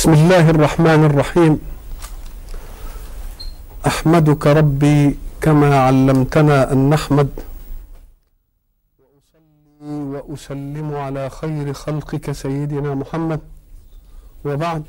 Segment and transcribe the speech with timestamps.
[0.00, 1.60] بسم الله الرحمن الرحيم.
[3.86, 7.28] أحمدك ربي كما علمتنا أن نحمد.
[9.00, 13.40] واصلي وأسلم على خير خلقك سيدنا محمد.
[14.44, 14.82] وبعد.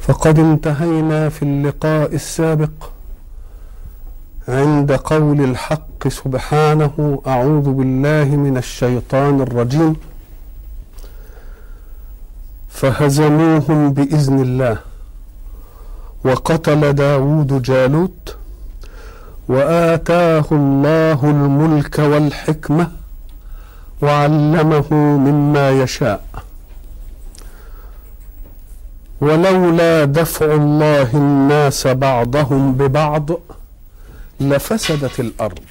[0.00, 2.90] فقد انتهينا في اللقاء السابق
[4.48, 9.96] عند قول الحق سبحانه أعوذ بالله من الشيطان الرجيم.
[12.80, 14.76] فهزموهم بإذن الله.
[16.24, 18.36] وقتل داود جالوت
[19.48, 22.90] وآتاه الله الملك والحكمة
[24.02, 24.94] وعلمه
[25.26, 26.24] مما يشاء.
[29.20, 33.30] ولولا دفع الله الناس بعضهم ببعض
[34.40, 35.64] لفسدت الأرض.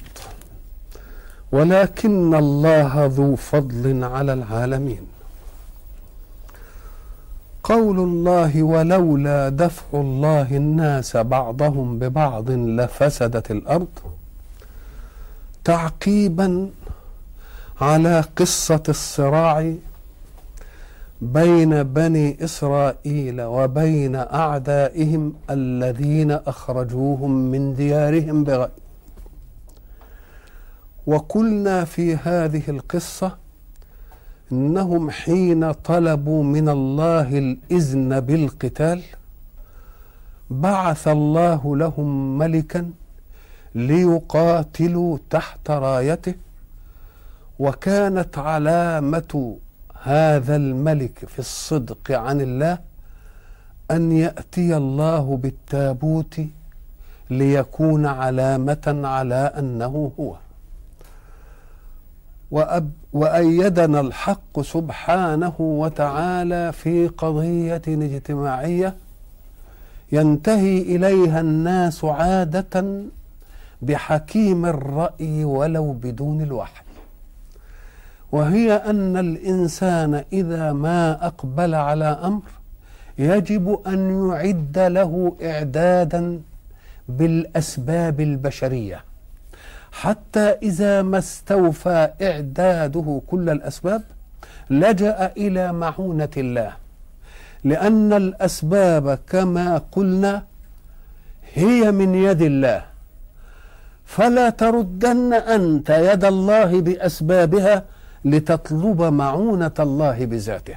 [1.52, 5.15] ولكن الله ذو فضل على العالمين.
[7.66, 13.88] قول الله ولولا دفع الله الناس بعضهم ببعض لفسدت الأرض.
[15.64, 16.70] تعقيبا
[17.80, 19.74] على قصة الصراع
[21.20, 28.68] بين بني إسرائيل وبين أعدائهم الذين أخرجوهم من ديارهم بغير
[31.06, 33.36] وقلنا في هذه القصة
[34.52, 39.02] إنهم حين طلبوا من الله الإذن بالقتال
[40.50, 42.90] بعث الله لهم ملكا
[43.74, 46.34] ليقاتلوا تحت رايته
[47.58, 49.56] وكانت علامة
[50.02, 52.78] هذا الملك في الصدق عن الله
[53.90, 56.40] أن يأتي الله بالتابوت
[57.30, 60.36] ليكون علامة على أنه هو.
[62.50, 68.94] وأب وأيدنا الحق سبحانه وتعالى في قضية اجتماعية
[70.12, 73.02] ينتهي إليها الناس عادة
[73.82, 76.82] بحكيم الرأي ولو بدون الوحي.
[78.32, 82.50] وهي أن الإنسان إذا ما أقبل على أمر
[83.18, 86.40] يجب أن يعد له إعدادا
[87.08, 89.05] بالأسباب البشرية.
[90.00, 94.02] حتى إذا ما استوفى إعداده كل الأسباب
[94.70, 96.72] لجأ إلى معونة الله.
[97.64, 100.42] لأن الأسباب كما قلنا
[101.54, 102.84] هي من يد الله.
[104.04, 107.84] فلا تردن أنت يد الله بأسبابها
[108.24, 110.76] لتطلب معونة الله بذاته.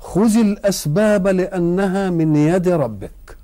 [0.00, 3.36] خذ الأسباب لأنها من يد ربك.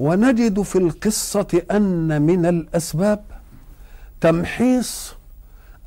[0.00, 3.24] ونجد في القصة أن من الأسباب
[4.20, 5.14] تمحيص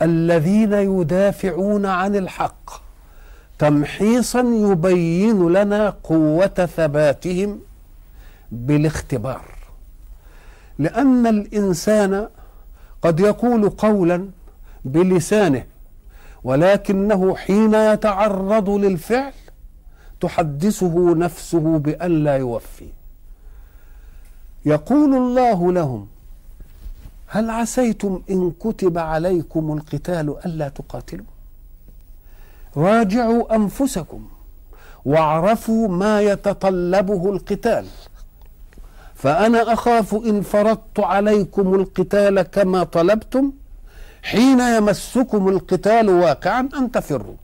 [0.01, 2.71] الذين يدافعون عن الحق
[3.59, 7.59] تمحيصا يبين لنا قوة ثباتهم
[8.51, 9.45] بالاختبار.
[10.79, 12.27] لأن الإنسان
[13.01, 14.29] قد يقول قولا
[14.85, 15.63] بلسانه
[16.43, 19.33] ولكنه حين يتعرض للفعل
[20.21, 22.98] تحدثه نفسه بأن لا يوفي.
[24.65, 26.07] يقول الله لهم
[27.27, 31.25] هل عسيتم إن كتب عليكم القتال ألا تقاتلوا؟
[32.77, 34.27] راجعوا أنفسكم
[35.05, 37.85] واعرفوا ما يتطلبه القتال.
[39.15, 43.51] فأنا أخاف إن فرضت عليكم القتال كما طلبتم
[44.23, 47.35] حين يمسكم القتال واقعا أن تفروا.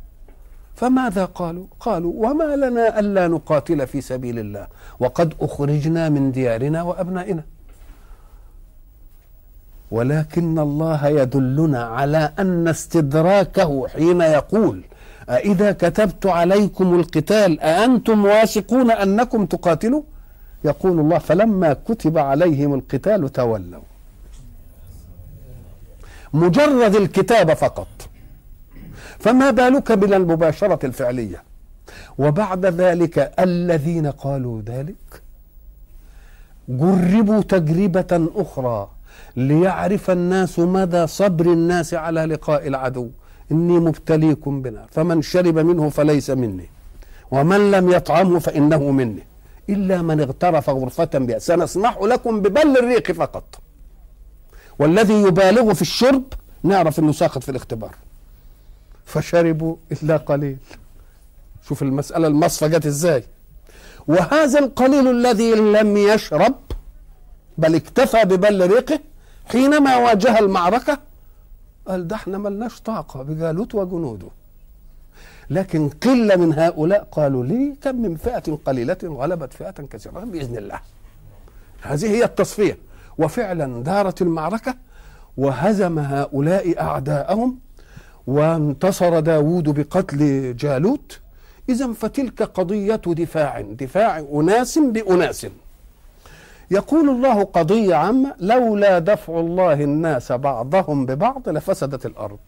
[0.76, 4.68] فماذا قالوا؟ قالوا وما لنا ألا نقاتل في سبيل الله
[5.00, 7.44] وقد أخرجنا من ديارنا وأبنائنا.
[9.92, 14.84] ولكن الله يدلنا على أن استدراكه حين يقول
[15.30, 20.04] أإذا كتبت عليكم القتال أأنتم واثقون أنكم تقاتلوا؟
[20.64, 23.82] يقول الله فلما كتب عليهم القتال تولوا.
[26.34, 27.88] مجرد الكتابة فقط.
[29.20, 31.44] فما بالك من المباشرة الفعلية؟
[32.18, 35.22] وبعد ذلك الذين قالوا ذلك
[36.70, 38.90] جربوا تجربة أخرى
[39.36, 43.10] ليعرف الناس مدى صبر الناس على لقاء العدو.
[43.52, 46.70] إني مبتليكم بنار فمن شرب منه فليس مني
[47.32, 49.24] ومن لم يطعمه فإنه مني
[49.70, 51.40] إلا من اغترف غرفة بها.
[51.40, 53.60] سنسمح لكم ببل الريق فقط.
[54.80, 56.24] والذي يبالغ في الشرب
[56.64, 57.96] نعرف انه ساقط في الاختبار.
[59.06, 60.58] فشربوا إلا قليل.
[61.68, 63.24] شوف المسألة المصفى جت إزاي؟
[64.08, 66.56] وهذا القليل الذي لم يشرب
[67.58, 69.00] بل اكتفى ببل ريقه
[69.46, 70.98] حينما واجه المعركة
[71.88, 74.28] قال ده إحنا ملناش طاقة بجالوت وجنوده.
[75.50, 80.80] لكن قلة من هؤلاء قالوا لي كم من فئة قليلة غلبت فئة كثيرة بإذن الله.
[81.82, 82.78] هذه هي التصفية.
[83.18, 84.76] وفعلا دارت المعركة
[85.38, 87.60] وهزم هؤلاء أعداءهم
[88.28, 91.20] وانتصر داود بقتل جالوت.
[91.70, 95.48] إذا فتلك قضية دفاع دفاع أناس بأناس.
[96.72, 102.40] يقول الله قضية عامة لولا دفع الله الناس بعضهم ببعض لفسدت الأرض.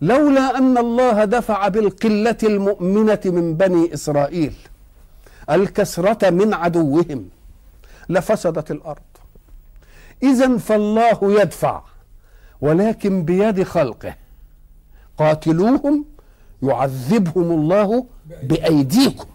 [0.00, 4.54] لولا أن الله دفع بالقلة المؤمنة من بني إسرائيل
[5.50, 7.28] الكسرة من عدوهم
[8.08, 9.00] لفسدت الأرض.
[10.22, 11.82] إذا فالله يدفع
[12.60, 14.19] ولكن بيد خلقه.
[15.20, 16.04] قاتلوهم
[16.62, 18.04] يعذبهم الله
[18.42, 19.26] بأيديكم.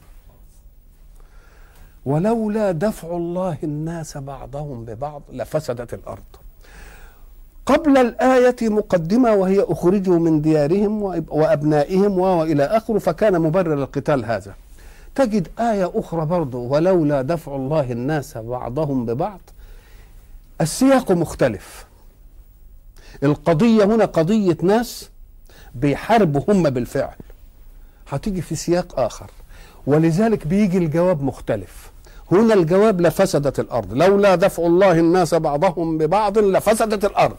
[2.05, 6.31] ولولا دفع الله الناس بعضهم ببعض لفسدت الأرض.
[7.65, 14.53] قبل الآية مقدمة وهي أخرجوا من ديارهم وأبنائهم وإلى آخره فكان مبرر القتال هذا.
[15.15, 19.39] تجد آية أخرى برضه ولولا دفع الله الناس بعضهم ببعض.
[20.61, 21.85] السياق مختلف.
[23.23, 25.09] القضية هنا قضية ناس
[25.75, 27.15] بيحاربوا هم بالفعل.
[28.09, 29.31] هتيجي في سياق آخر.
[29.87, 31.91] ولذلك بيجي الجواب مختلف.
[32.31, 33.93] هنا الجواب لفسدت الأرض.
[33.93, 37.35] لولا دفع الله الناس بعضهم ببعض لفسدت الأرض.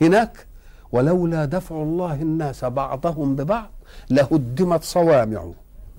[0.00, 0.46] هناك؟
[0.92, 3.70] ولولا دفع الله الناس بعضهم ببعض
[4.10, 5.50] لهدمت صوامع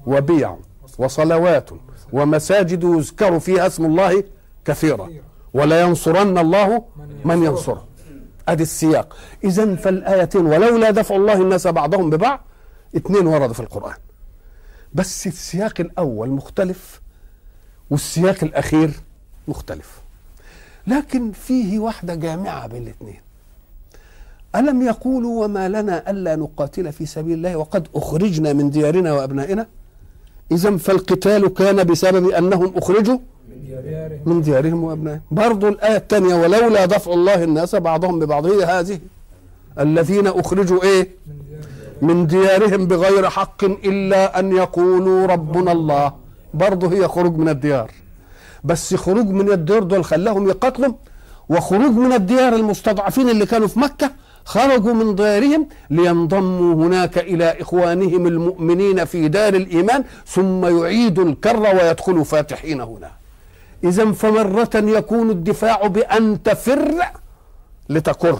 [0.06, 0.56] وبيع
[0.98, 1.69] وصلوات
[2.13, 4.24] ومساجد يذكر فيها اسم الله
[4.66, 5.10] كثيرا.
[5.54, 6.83] ولا ينصرن الله
[7.25, 7.86] من ينصره.
[8.47, 9.17] ادي السياق.
[9.43, 12.39] اذا فالآيتين ولولا دفع الله الناس بعضهم ببعض
[12.95, 13.95] اثنين وردوا في القرآن.
[14.93, 17.01] بس السياق الأول مختلف
[17.89, 18.91] والسياق الأخير
[19.47, 20.01] مختلف.
[20.88, 23.21] لكن فيه واحدة جامعة بين الاثنين.
[24.55, 29.67] ألم يقولوا وما لنا ألا نقاتل في سبيل الله وقد أخرجنا من ديارنا وأبنائنا؟
[30.51, 33.17] إذا فالقتال كان بسبب أنهم أخرجوا
[34.25, 35.21] من ديارهم وأبنائهم.
[35.31, 38.45] برضو الآية الثانية ولولا دفع الله الناس بعضهم ببعض.
[38.45, 39.00] هي هذه.
[39.80, 41.07] الذين أخرجوا إيه؟
[42.01, 46.13] من ديارهم بغير حق إلا أن يقولوا ربنا الله.
[46.53, 47.92] برضو هي خروج من الديار.
[48.63, 50.94] بس خروج من الديار دول خلاهم يقتلوا
[51.50, 54.12] وخروج من الديار المستضعفين اللي كانوا في مكة
[54.45, 62.24] خرجوا من ديارهم لينضموا هناك إلى إخوانهم المؤمنين في دار الإيمان ثم يعيدوا الكر ويدخلوا
[62.24, 63.12] فاتحين هنا.
[63.83, 66.95] اذا فمرة يكون الدفاع بأن تفر
[67.89, 68.39] لتكر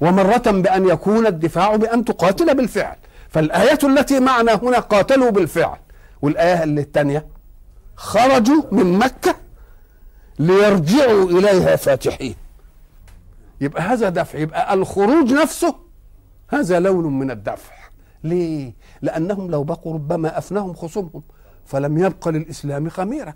[0.00, 2.96] ومرة بأن يكون الدفاع بأن تقاتل بالفعل.
[3.28, 5.78] فالآية التي معنا هنا قاتلوا بالفعل.
[6.22, 7.26] والآية اللي الثانية
[7.96, 9.34] خرجوا من مكة
[10.38, 12.34] ليرجعوا إليها فاتحين.
[13.60, 14.38] يبقى هذا دفع.
[14.38, 15.74] يبقى الخروج نفسه
[16.48, 17.74] هذا لون من الدفع.
[18.24, 18.72] ليه؟
[19.02, 21.22] لأنهم لو بقوا ربما أفناهم خصومهم
[21.66, 23.34] فلم يبق للإسلام خميرة.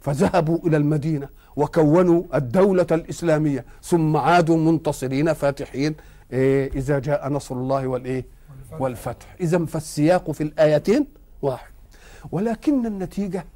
[0.00, 5.94] فذهبوا إلى المدينة وكونوا الدولة الإسلامية ثم عادوا منتصرين فاتحين
[6.32, 8.26] إيه إذا جاء نصر الله والإيه
[8.78, 9.36] والفتح.
[9.40, 11.06] إذا فالسياق في الآيتين
[11.42, 11.70] واحد.
[12.32, 13.46] ولكن النتيجة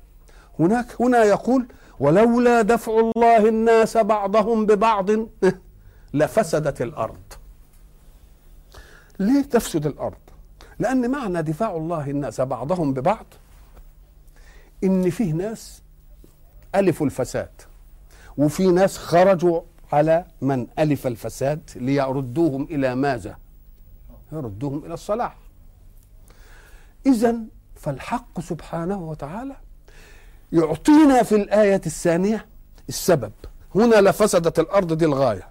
[0.59, 1.67] هناك هنا يقول
[2.01, 5.11] ولولا دفع الله الناس بعضهم ببعض
[6.15, 7.33] لفسدت الأرض.
[9.19, 10.17] ليه تفسد الأرض؟
[10.79, 13.27] لأن معنى دفاع الله الناس بعضهم ببعض
[14.85, 15.83] إن فيه ناس
[16.75, 17.51] الفوا الفساد.
[18.39, 19.61] وفي ناس خرجوا
[19.93, 23.37] على من ألف الفساد ليردوهم إلى ماذا؟
[24.33, 25.37] يردوهم إلى الصلاح.
[27.07, 27.37] اذا
[27.77, 29.57] فالحق سبحانه وتعالى
[30.53, 32.47] يعطينا في الآية الثانية
[32.89, 33.33] السبب.
[33.75, 35.49] هنا لفسدت الأرض دي الغاية.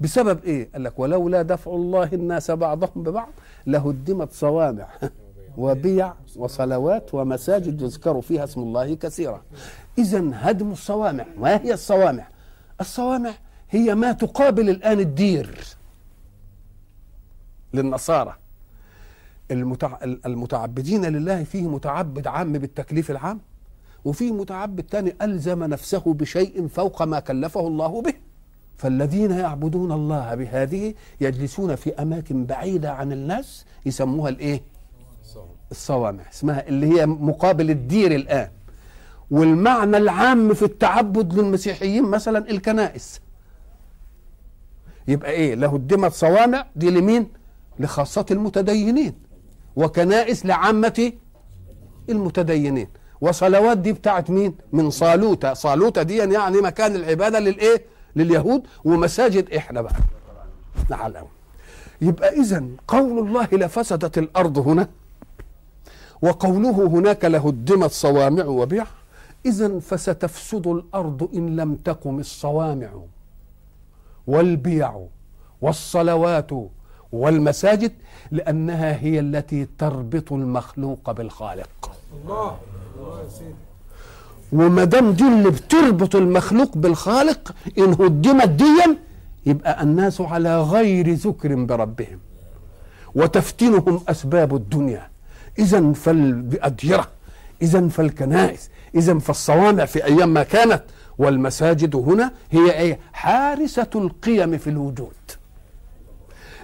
[0.00, 3.28] بسبب إيه؟ قال لك ولولا دفع الله الناس بعضهم ببعض
[3.66, 4.88] لهدمت صوامع.
[5.58, 9.42] وبيع وصلوات ومساجد يذكر فيها اسم الله كثيرا.
[9.98, 12.28] اذا هدم الصوامع ما هي الصوامع؟
[12.80, 13.34] الصوامع
[13.70, 15.64] هي ما تقابل الآن الدير
[17.74, 18.36] للنصارى.
[19.50, 19.98] المتع...
[20.02, 23.40] المتعبدين لله فيه متعبد عام بالتكليف العام
[24.04, 28.14] وفيه متعبد ثاني ألزم نفسه بشيء فوق ما كلفه الله به.
[28.76, 34.62] فالذين يعبدون الله بهذه يجلسون في أماكن بعيدة عن الناس يسموها الإيه؟
[35.70, 38.48] الصوامع اسمها اللي هي مقابل الدير الآن.
[39.30, 43.20] والمعنى العام في التعبد للمسيحيين مثلا الكنائس.
[45.08, 47.26] يبقى إيه؟ له هدمت صوامع دي لمين؟
[47.78, 49.14] لخاصة المتدينين.
[49.76, 51.12] وكنائس لعامة
[52.08, 52.88] المتدينين.
[53.20, 57.82] وصلوات دي بتاعت مين؟ من صالوتة صالوتة دي يعني مكان العبادة للإيه؟
[58.16, 58.66] لليهود.
[58.84, 59.94] ومساجد إحنا بقى.
[60.90, 61.12] نعم
[62.00, 64.88] يبقى إذا قول الله لفسدت الأرض هنا.
[66.22, 68.86] وقوله هناك لهدمت صوامع وبيع
[69.46, 72.88] إذا فستفسد الأرض إن لم تقم الصوامع.
[74.26, 75.06] والبيع
[75.62, 76.50] والصلوات
[77.12, 77.92] والمساجد
[78.30, 81.92] لأنها هي التي تربط المخلوق بالخالق.
[82.24, 82.56] الله
[84.52, 88.96] وما دام دي اللي بتربط المخلوق بالخالق إن هدمت ديا
[89.46, 92.18] يبقى الناس على غير ذكر بربهم
[93.14, 95.08] وتفتنهم أسباب الدنيا.
[95.58, 97.08] اذا فالأديرة
[97.62, 100.82] اذا فالكنائس اذا فالصوامع في أيام ما كانت.
[101.18, 105.12] والمساجد هنا هي إيه حارسة القيم في الوجود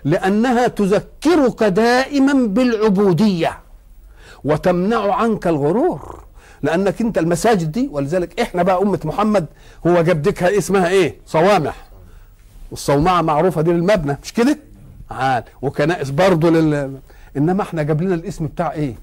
[0.05, 3.59] لأنها تذكرك دائما بالعبودية
[4.45, 6.25] وتمنع عنك الغرور
[6.63, 7.89] لأنك أنت المساجد دي.
[7.93, 9.47] ولذلك إحنا بقى أمة محمد
[9.87, 11.73] هو جاب ديكها اسمها إيه؟ صوامع.
[12.71, 14.59] والصومعة معروفة دي للمبنى مش كده؟
[15.11, 16.99] عال وكنائس برضه لل
[17.37, 18.95] إنما إحنا جاب لنا الاسم بتاع إيه؟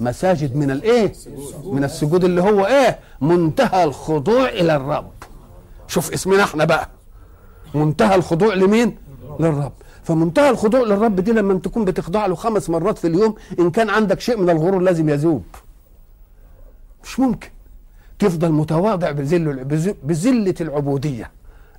[0.00, 1.12] مساجد من الإيه؟
[1.64, 5.10] من السجود اللي هو إيه؟ منتهى الخضوع إلى الرب.
[5.88, 6.88] شوف اسمنا إحنا بقى.
[7.74, 8.96] منتهى الخضوع لمين؟
[9.40, 9.72] للرب.
[10.04, 14.20] فمنتهى الخضوع للرب دي لما تكون بتخضع له خمس مرات في اليوم إن كان عندك
[14.20, 15.44] شيء من الغرور لازم يذوب.
[17.04, 17.48] مش ممكن.
[18.18, 19.64] تفضل متواضع بذل
[20.02, 21.30] بذلة العبودية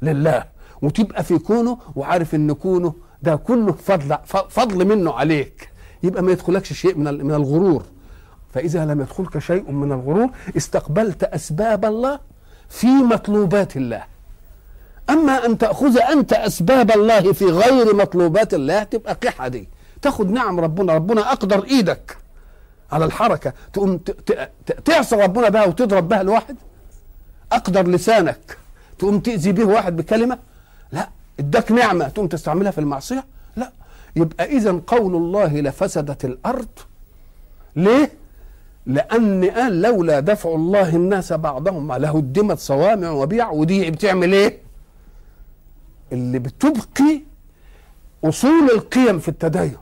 [0.02, 0.44] لله.
[0.82, 2.94] وتبقى في كونه وعارف إن كونه
[3.24, 4.18] ده كله فضل
[4.50, 5.71] فضل منه عليك.
[6.04, 7.84] يبقى ما يدخلكش شيء من من الغرور.
[8.54, 12.20] فإذا لم يدخلك شيء من الغرور استقبلت أسباب الله
[12.70, 14.04] في مطلوبات الله.
[15.10, 19.70] أما أن تأخذ أنت أسباب الله في غير مطلوبات الله تبقى قحة دي.
[20.02, 22.18] تاخد نعم ربنا ربنا أقدر إيدك
[22.92, 23.54] على الحركة.
[23.74, 24.00] تقوم
[24.86, 26.56] تعصي ربنا بها وتضرب بها الواحد
[27.52, 28.58] أقدر لسانك.
[29.00, 30.38] تقوم تأذي به واحد بكلمة.
[30.92, 33.26] لا اداك نعمة تقوم تستعملها في المعصية.
[34.16, 36.68] يبقى اذا قول الله لفسدت الأرض.
[37.76, 38.12] ليه؟
[38.86, 44.58] لأن قال لولا دفع الله الناس بعضهم لهدمت صوامع وبيع ودي بتعمل إيه؟
[46.12, 47.22] اللي بتبقي
[48.24, 49.78] أصول القيم في التدين.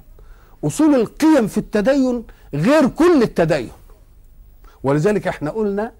[0.66, 3.70] أصول القيم في التدين غير كل التدين.
[4.84, 5.92] ولذلك إحنا قلنا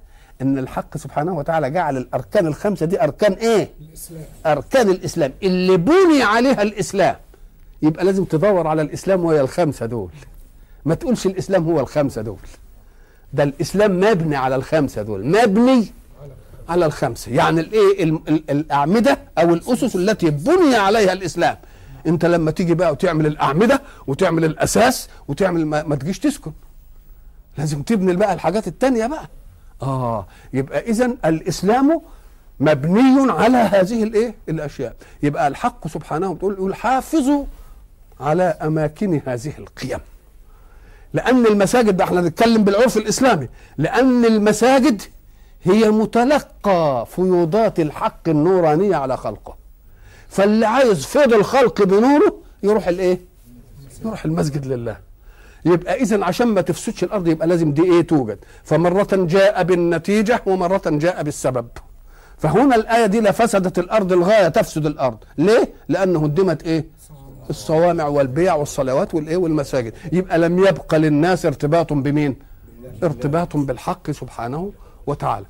[0.42, 4.24] إن الحق سبحانه وتعالى جعل الأركان الخمسة دي أركان إيه؟ الإسلام.
[4.46, 5.32] أركان الإسلام.
[5.44, 7.16] اللي بني عليها الإسلام.
[7.82, 10.10] يبقى لازم تدور على الإسلام وهي الخمسة دول.
[10.86, 12.38] ما تقولش الإسلام هو الخمسة دول.
[13.34, 15.92] ده الإسلام مبني على الخمسة دول مبني
[16.70, 17.32] على الخمسة.
[17.32, 18.04] يعني الإيه؟
[18.50, 21.58] الأعمدة أو الأسس التي بني عليها الإسلام.
[22.08, 26.52] أنت لما تيجي بقى وتعمل الأعمدة وتعمل الأساس وتعمل ما, ما تجيش تسكن.
[27.58, 29.28] لازم تبني بقى الحاجات التانية بقى.
[29.82, 32.02] آه يبقى اذا الإسلام
[32.60, 34.96] مبني على هذه الإيه؟ الأشياء.
[35.24, 37.46] يبقى الحق سبحانه وتعالى يقول حافظوا
[38.20, 40.00] على أماكن هذه القيم.
[41.14, 45.02] لأن المساجد ده إحنا نتكلم بالعرف الإسلامي لأن المساجد
[45.64, 49.56] هي متلقى فيوضات الحق النورانيه على خلقه.
[50.30, 53.20] فاللي عايز فيض الخلق بنوره يروح الإيه؟
[54.06, 54.98] يروح المسجد لله.
[55.66, 58.40] يبقى اذا عشان ما تفسدش الأرض يبقى لازم دي إيه توجد.
[58.64, 61.68] فمرة جاء بالنتيجة ومرة جاء بالسبب.
[62.38, 65.18] فهنا الآية دي لفسدت الأرض الغاية تفسد الأرض.
[65.38, 66.86] ليه؟ لأنه هدمت إيه؟
[67.50, 69.94] الصوامع والبيع والصلوات والإيه والمساجد.
[70.12, 72.36] يبقى لم يبقى للناس ارتباط بمين؟
[73.04, 74.72] ارتباط بالحق سبحانه
[75.08, 75.46] وتعالى.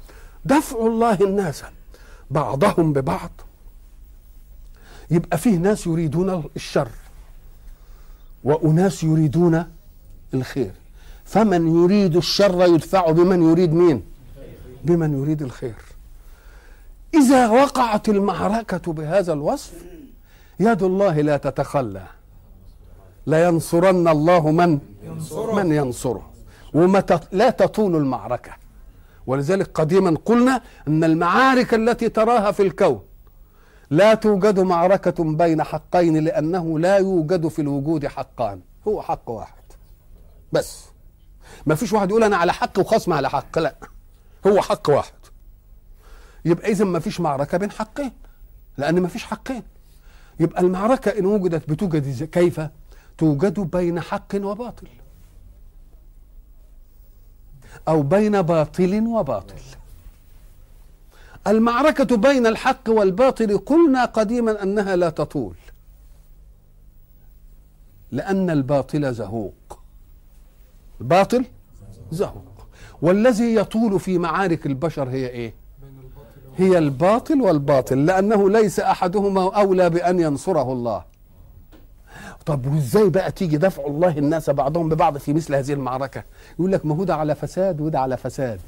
[0.46, 1.64] دفع الله الناس
[2.32, 3.32] بعضهم ببعض.
[5.12, 6.90] يبقى فيه ناس يريدون الشر
[8.44, 9.66] وأناس يريدون
[10.34, 10.72] الخير.
[11.26, 14.04] فمن يريد الشر يدفع بمن يريد مين؟
[14.84, 15.76] بمن يريد الخير.
[17.14, 19.74] إذا وقعت المعركة بهذا الوصف
[20.60, 22.08] يد الله لا تتخلى.
[23.26, 25.56] لا ينصرن الله من؟ ينصره.
[25.56, 26.32] من ينصره.
[26.74, 28.52] وما لا تطول المعركة.
[29.28, 33.02] ولذلك قديما قلنا أن المعارك التي تراها في الكون
[33.90, 38.62] لا توجد معركة بين حقين لأنه لا يوجد في الوجود حقان.
[38.88, 39.64] هو حق واحد.
[40.52, 40.86] بس.
[41.66, 43.60] ما فيش واحد يقول أنا على حق وخصم على حق.
[43.60, 43.76] لا.
[44.48, 45.14] هو حق واحد.
[46.46, 48.12] يبقى إذا ما فيش معركة بين حقين.
[48.78, 49.64] لأن ما فيش حقين.
[50.40, 52.62] يبقى المعركة إن وجدت بتوجد كيف؟
[53.18, 54.88] توجد بين حق وباطل.
[57.88, 59.56] أو بين باطل وباطل.
[61.48, 65.56] المعركة بين الحق والباطل قلنا قديما أنها لا تطول.
[68.12, 69.80] لأن الباطل زهوق.
[71.02, 71.46] الباطل
[72.12, 72.68] زهوق.
[73.02, 75.54] والذي يطول في معارك البشر هي إيه؟
[76.60, 81.04] هي الباطل والباطل لأنه ليس أحدهما أولى بأن ينصره الله.
[82.46, 86.24] طب وإزاي بقى تيجي دفع الله الناس بعضهم ببعض في مثل هذه المعركة؟
[86.60, 88.60] يقول لك ما هو ده على فساد وده على فساد.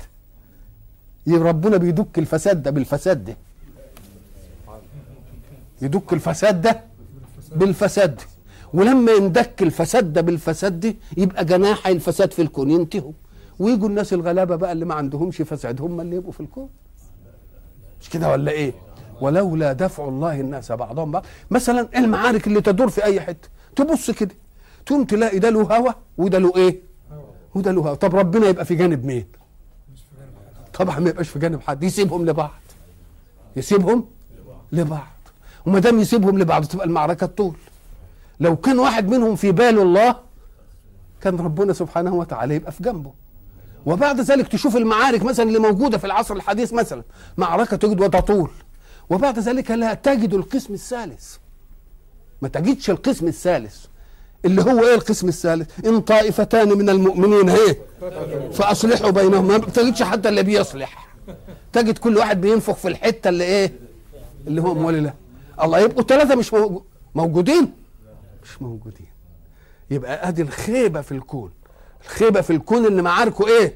[1.27, 3.35] ربنا بيدك الفساد ده بالفساد ده.
[5.81, 6.81] يدك الفساد ده
[7.55, 8.15] بالفساد.
[8.15, 8.23] ده
[8.73, 13.11] ولما يندك الفساد ده بالفساد ده يبقى جناح الفساد في الكون ينتهوا.
[13.59, 16.69] ويجوا الناس الغلابة بقى اللي ما عندهمش فساد هم اللي يبقوا في الكون.
[18.01, 18.73] مش كده ولا إيه؟
[19.21, 21.25] ولولا دفع الله الناس بعضهم بعض.
[21.51, 24.35] مثلا المعارك اللي تدور في أي حتة تبص كده
[24.85, 26.79] تقوم تلاقي ده له هوا وده له إيه؟
[27.55, 27.93] وده له هوا.
[27.93, 29.25] طب ربنا يبقى في جانب مين؟
[30.73, 31.83] طبعا ما يبقاش في جانب حد.
[31.83, 32.51] يسيبهم لبعض.
[33.55, 34.05] يسيبهم
[34.71, 35.07] لبعض.
[35.65, 37.55] وما دام يسيبهم لبعض تبقى المعركة طول
[38.39, 40.15] لو كان واحد منهم في بال الله
[41.21, 43.13] كان ربنا سبحانه وتعالى يبقى في جنبه.
[43.85, 47.03] وبعد ذلك تشوف المعارك مثلا اللي موجودة في العصر الحديث مثلا
[47.37, 48.49] معركة تجد وتطول.
[49.09, 51.35] وبعد ذلك لا تجد القسم الثالث.
[52.41, 53.85] ما تجدش القسم الثالث.
[54.45, 57.77] اللي هو إيه القسم الثالث؟ إن طائفتان من المؤمنين إيه؟
[58.51, 59.47] فأصلحوا بينهم.
[59.47, 61.07] ما تجدش حتى اللي بيصلح.
[61.73, 63.71] تجد كل واحد بينفخ في الحتة اللي إيه؟
[64.47, 65.13] اللي هو اموال الله
[65.61, 66.55] الله يبقوا ثلاثة مش
[67.15, 67.73] موجودين.
[68.43, 69.07] مش موجودين.
[69.91, 71.51] يبقى أدي الخيبة في الكون.
[72.05, 73.75] الخيبة في الكون اللي معاركه إيه؟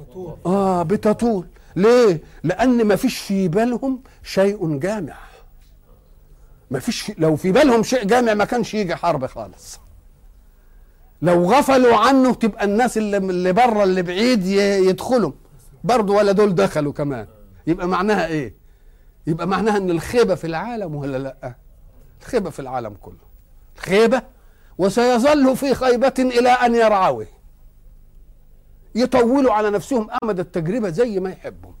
[0.00, 1.46] بتطول آه بتطول.
[1.76, 5.16] ليه؟ لأن ما فيش في بالهم شيء جامع.
[6.70, 9.80] ما فيش لو في بالهم شيء جامع ما كانش يجي حرب خالص.
[11.22, 15.32] لو غفلوا عنه تبقى الناس اللي اللي بره اللي بعيد يدخلوا
[15.84, 17.26] برضه ولا دول دخلوا كمان.
[17.66, 18.54] يبقى معناها إيه؟
[19.26, 21.54] يبقى معناها إن الخيبة في العالم ولا لأ؟
[22.20, 23.24] الخيبة في العالم كله.
[23.76, 24.22] خيبه
[24.78, 27.26] وسيظل في خيبة إلى أن يرعوه.
[28.94, 31.72] يطولوا على نفسهم أمد التجربة زي ما يحبوا.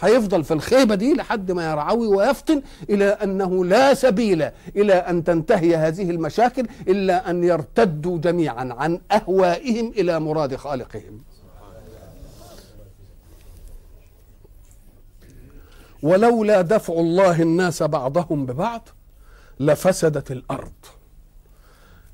[0.00, 5.76] هيفضل في الخيبة دي لحد ما يرعوي ويفطن إلى أنه لا سبيل إلى أن تنتهي
[5.76, 11.22] هذه المشاكل إلا أن يرتدوا جميعا عن أهوائهم إلى مراد خالقهم.
[16.02, 18.88] ولولا دفع الله الناس بعضهم ببعض
[19.60, 20.72] لفسدت الأرض.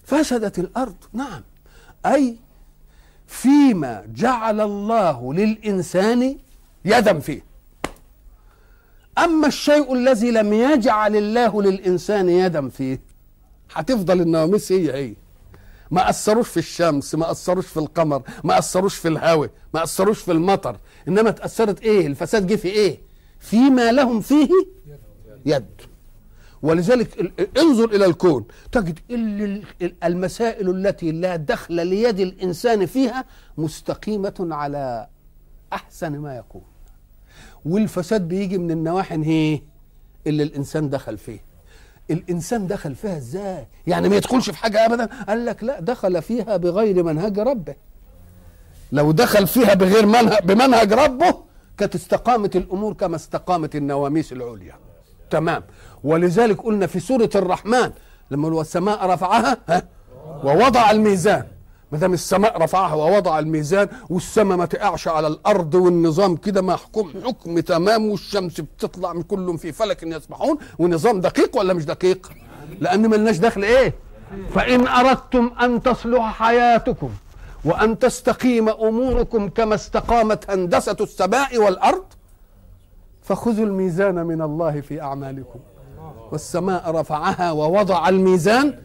[0.04, 1.42] فسدت الأرض نعم.
[2.06, 2.36] أي
[3.32, 6.38] فيما جعل الله للإنسان
[6.84, 7.44] يدا فيه.
[9.18, 13.00] أما الشيء الذي لم يجعل الله للإنسان يدا فيه
[13.74, 15.14] هتفضل النواميس هي هي.
[15.90, 20.32] ما أثروش في الشمس ما أثروش في القمر ما أثروش في الهواء ما أثروش في
[20.32, 20.76] المطر
[21.08, 23.00] إنما تأثرت إيه؟ الفساد جه في إيه؟
[23.40, 24.48] فيما لهم فيه
[25.46, 25.66] يد.
[26.62, 28.44] ولذلك انظر إلى الكون.
[28.72, 28.98] تجد
[30.04, 33.24] المسائل التي لا دخل ليد الإنسان فيها
[33.58, 35.06] مستقيمة على
[35.72, 36.64] أحسن ما يكون.
[37.64, 39.60] والفساد بيجي من النواحي هي
[40.26, 41.44] اللي الإنسان دخل فيه.
[42.10, 46.56] الإنسان دخل فيها إزاي؟ يعني ما يدخلش في حاجة ابدا؟ قال لك لا دخل فيها
[46.56, 47.74] بغير منهج ربه.
[48.92, 51.34] لو دخل فيها بغير منهج بمنهج ربه
[51.78, 54.74] كانت استقامت الأمور كما استقامت النواميس العليا.
[55.30, 55.62] تمام.
[56.04, 57.90] ولذلك قلنا في سورة الرحمن
[58.30, 59.82] لما السماء رفعها ها
[60.44, 61.44] ووضع الميزان
[61.92, 67.60] ما دام السماء رفعها ووضع الميزان والسماء ما تقعش على الأرض والنظام كده محكوم حكم
[67.60, 72.32] تمام والشمس بتطلع من كلهم في فلك يسبحون ونظام دقيق ولا مش دقيق؟
[72.80, 73.94] لأن ملناش دخل إيه؟
[74.54, 77.10] فإن أردتم أن تصلح حياتكم
[77.64, 82.04] وأن تستقيم أموركم كما استقامت هندسة السماء والأرض
[83.22, 85.58] فخذوا الميزان من الله في أعمالكم
[86.32, 88.78] والسماء رفعها ووضع الميزان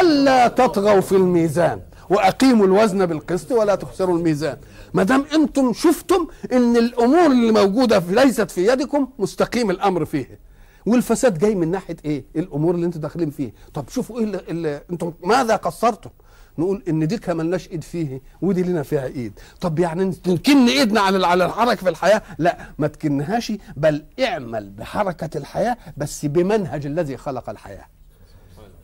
[0.00, 1.80] ألا تطغوا في الميزان.
[2.10, 4.56] وأقيموا الوزن بالقسط ولا تخسروا الميزان.
[4.94, 10.38] ما دام أنتم شفتم إن الأمور اللي موجودة في ليست في يدكم مستقيم الأمر فيه.
[10.86, 13.54] والفساد جاي من ناحية إيه؟ الأمور اللي أنتم داخلين فيه.
[13.74, 16.10] طب شوفوا إيه اللي, اللي أنتم ماذا قصرتم؟
[16.58, 19.38] نقول إن دي ملناش إيد فيه ودي لنا فيها إيد.
[19.60, 25.38] طب يعني نكن إيدنا على على الحركة في الحياة؟ لا ما تكنهاش بل اعمل بحركة
[25.38, 27.86] الحياة بس بمنهج الذي خلق الحياة.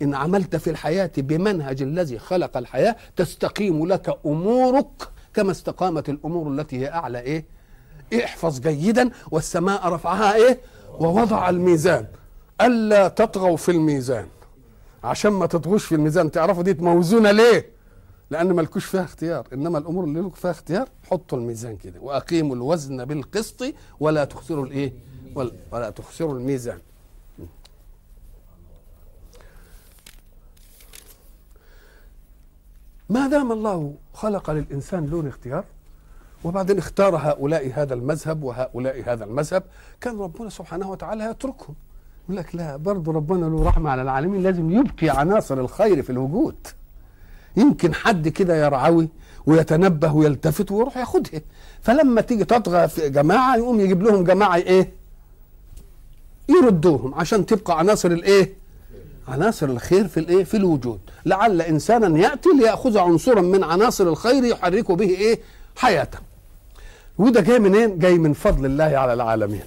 [0.03, 6.79] إن عملت في الحياة بمنهج الذي خلق الحياة تستقيم لك أمورك كما استقامت الأمور التي
[6.79, 7.45] هي أعلى إيه؟
[8.25, 10.61] احفظ جيدا والسماء رفعها إيه؟
[11.01, 12.07] ووضع الميزان.
[12.61, 14.27] ألا تطغوا في الميزان.
[15.05, 16.31] عشان ما تطغوش في الميزان.
[16.31, 17.71] تعرفوا دي موزونة ليه؟
[18.31, 19.47] لأن ملكوش فيها اختيار.
[19.53, 23.65] إنما الأمور اللي لكم فيها اختيار حطوا الميزان كده وأقيموا الوزن بالقسط
[24.01, 24.93] ولا تخسروا الإيه؟
[25.73, 26.79] ولا تخسروا الميزان.
[33.09, 35.65] ما دام الله خلق للإنسان لون اختيار
[36.45, 39.63] وبعدين اختار هؤلاء هذا المذهب وهؤلاء هذا المذهب
[40.01, 41.75] كان ربنا سبحانه وتعالى يتركهم.
[42.31, 46.55] يقول لك لا برضه ربنا له رحمة على العالمين لازم يبقي عناصر الخير في الوجود.
[47.57, 49.09] يمكن حد كده يرعوي
[49.47, 51.41] ويتنبه ويلتفت ويروح ياخدها.
[51.83, 54.93] فلما تيجي تطغى في جماعة يقوم يجيب لهم جماعة إيه؟
[56.49, 58.53] يردوهم عشان تبقى عناصر الإيه؟
[59.29, 61.01] عناصر الخير في الإيه؟ في الوجود.
[61.27, 65.41] لعل إنسانا يأتي ليأخذ عنصرا من عناصر الخير يحرك به إيه؟
[65.77, 66.19] حياته
[67.19, 69.63] وده جاي منين؟ جاي من فضل الله على العالمين.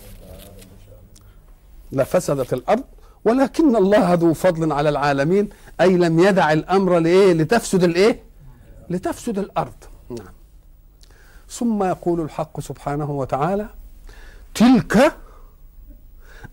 [1.93, 2.83] لفسدت الأرض
[3.25, 5.49] ولكن الله ذو فضل على العالمين
[5.81, 8.23] أي لم يدع الأمر لإيه؟ لتفسد الإيه؟
[8.89, 9.73] لتفسد الأرض.
[10.09, 10.33] نعم.
[11.49, 13.67] ثم يقول الحق سبحانه وتعالى
[14.55, 15.15] تلك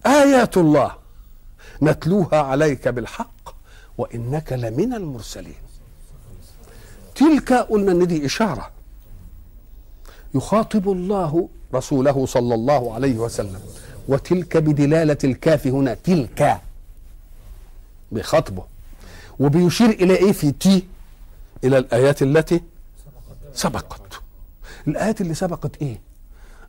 [0.06, 0.94] آيات الله
[1.82, 3.54] نتلوها عليك بالحق
[3.98, 5.62] وإنك لمن المرسلين.
[7.14, 8.70] تلك قلنا إن دي إشارة.
[10.34, 13.60] يخاطب الله رسوله صلى الله عليه وسلم.
[14.08, 16.60] وتلك بدلالة الكاف هنا تلك.
[18.12, 18.62] بخطبه.
[19.38, 20.84] وبيشير إلى إيه؟ في تي
[21.64, 22.60] إلى الآيات التي
[23.54, 24.00] سبقت.
[24.88, 26.00] الآيات اللي سبقت إيه؟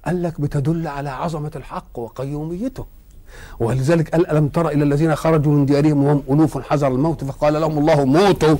[0.05, 2.85] قال لك بتدل على عظمة الحق وقيوميته.
[3.59, 7.77] ولذلك قال ألم تر إلى الذين خرجوا من ديارهم وهم ألوف حذر الموت؟ فقال لهم
[7.77, 8.57] الله موتوا.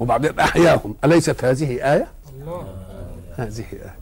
[0.00, 0.94] وبعدين أحياهم.
[1.04, 2.08] أليست هذه آية؟
[2.40, 2.66] الله.
[3.36, 3.94] هذه آية.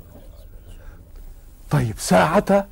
[1.70, 2.66] طيب ساعة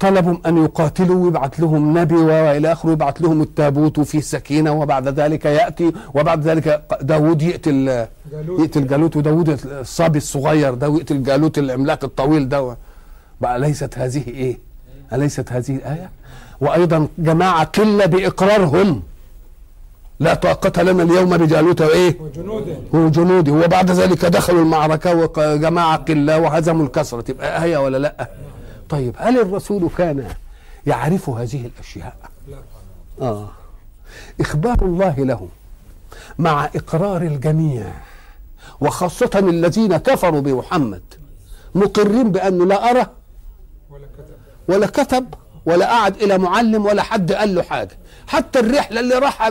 [0.00, 5.44] طلبوا أن يقاتلوا ويبعث لهم نبي وإلى آخره يبعث لهم التابوت وفيه سكينة وبعد ذلك
[5.44, 8.06] يأتي وبعد ذلك داود يقتل
[8.58, 12.76] يقتل جالوت وداود الصبي الصغير ده ويقتل جالوت العملاق الطويل ده
[13.40, 14.58] بقى ليست هذه إيه؟
[15.12, 16.10] أليست هذه الآية؟
[16.60, 19.02] وأيضا جماعة قلة بإقرارهم
[20.20, 26.86] لا طاقة لنا اليوم بجالوت وإيه؟ وجنوده وجنوده وبعد ذلك دخلوا المعركة وجماعة قلة وهزموا
[26.86, 28.28] الكسرة تبقى آية ولا لأ؟
[28.88, 30.34] طيب هل الرسول كان
[30.86, 32.16] يعرف هذه الأشياء؟
[32.48, 32.58] لا.
[33.20, 33.48] آه.
[34.40, 35.48] إخبار الله له
[36.38, 37.92] مع إقرار الجميع
[38.80, 41.02] وخاصة الذين كفروا بمحمد
[41.74, 43.06] مقرين بأنه لا أرى
[44.68, 45.26] ولا كتب.
[45.68, 47.98] ولا قعد إلى معلم ولا حد قال له حاجة.
[48.26, 49.50] حتى الرحلة اللي راحها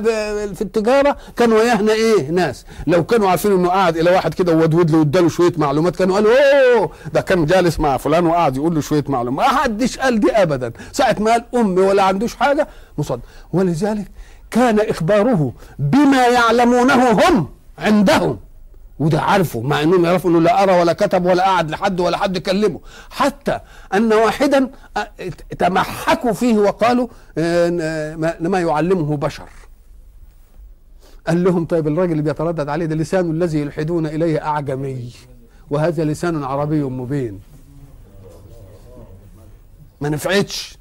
[0.54, 2.66] في التجارة كان وياهنا إيه ناس.
[2.88, 6.32] لو كانوا عارفين إنه قاعد إلى واحد كده وودود له واداله شوية معلومات كانوا قالوا
[6.74, 9.50] أوه ده كان جالس مع فلان وقعد يقول له شوية معلومات.
[9.50, 10.72] ما حدش قال دي ابدا.
[10.92, 13.22] ساعة ما قال امي ولا عندوش حاجة مصدق.
[13.54, 14.12] ولذلك
[14.52, 18.40] كان إخباره بما يعلمونه هم عندهم.
[19.00, 22.38] وده عارفه مع إنهم يعرفوا إنه لا أرى ولا كتب ولا قعد لحد ولا حد
[22.38, 22.80] كلمه.
[23.10, 23.60] حتى
[23.94, 24.70] أن واحدا
[25.60, 27.08] تمحكوا فيه وقالوا
[27.38, 29.50] آه، ما يعلمه بشر.
[31.28, 35.14] قال لهم طيب الراجل اللي بيتردد عليه ده لسان الذي يلحدون إليه أعجمي.
[35.70, 37.40] وهذا لسان عربي مبين.
[40.02, 40.78] ما نفعتش.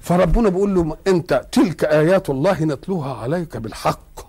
[0.00, 4.27] فربنا بيقول له أنت تلك آيات الله نتلوها عليك بالحق.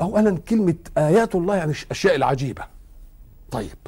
[0.00, 2.62] اولا كلمة آيات الله يعني الأشياء العجيبة.
[3.50, 3.78] طيب.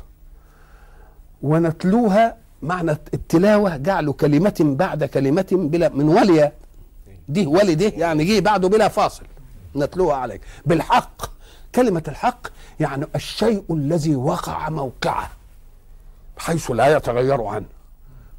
[1.42, 6.52] ونتلوها معنى التلاوة جعل كلمة بعد كلمة بلا من ولي
[7.28, 9.24] دي ولي ده يعني جه بعده بلا فاصل.
[9.76, 10.40] نتلوها عليك.
[10.66, 11.38] بالحق.
[11.74, 12.46] كلمة الحق
[12.80, 15.30] يعني الشيء الذي وقع موقعه.
[16.38, 17.66] حيث لا يتغير عنه.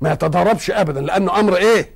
[0.02, 1.90] ما يتضاربش ابدا لأنه أمر إيه؟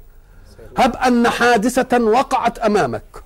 [0.77, 3.23] هب أن حادثة وقعت أمامك.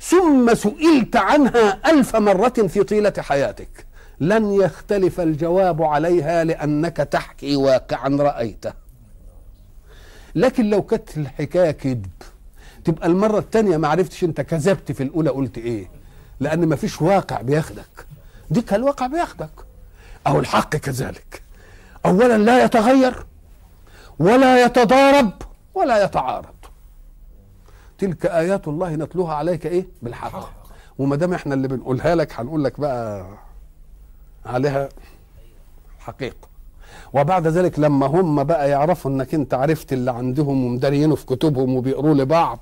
[0.00, 3.86] ثم سئلت عنها ألف مرة في طيلة حياتك.
[4.20, 8.72] لن يختلف الجواب عليها لأنك تحكي واقعا رأيته.
[10.34, 12.06] لكن لو كانت الحكاية كذب
[12.84, 15.90] تبقى المرة الثانية ما عرفتش أنت كذبت في الأولى قلت إيه.
[16.40, 18.06] لأن ما فيش واقع بياخدك.
[18.50, 19.50] ديك الواقع بياخدك.
[20.26, 21.42] أو الحق كذلك.
[22.06, 23.26] أولا لا يتغير
[24.18, 25.30] ولا يتضارب
[25.74, 26.57] ولا يتعارض.
[27.98, 30.50] تلك آيات الله نتلوها عليك إيه؟ بالحق.
[30.98, 33.26] وما دام إحنا اللي بنقولها لك هنقول لك بقى
[34.46, 34.88] عليها
[35.98, 36.48] حقيقة.
[37.12, 42.14] وبعد ذلك لما هم بقى يعرفوا إنك أنت عرفت اللي عندهم ومدارينه في كتبهم وبيقروا
[42.14, 42.58] لبعض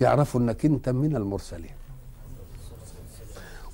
[0.00, 1.79] يعرفوا إنك أنت من المرسلين.